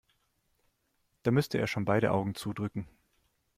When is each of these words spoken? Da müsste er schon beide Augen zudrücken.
Da 1.21 1.29
müsste 1.29 1.59
er 1.59 1.67
schon 1.67 1.85
beide 1.85 2.09
Augen 2.09 2.33
zudrücken. 2.33 2.87